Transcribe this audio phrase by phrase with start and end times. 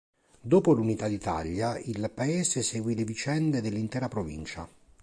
[0.41, 4.67] Dopo l'Unità d'Italia il paese seguì le vicende dell'intera provincia.